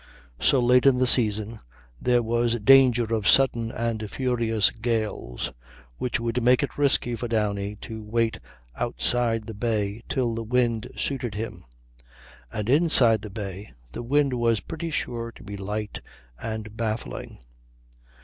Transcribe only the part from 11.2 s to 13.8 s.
him; and inside the bay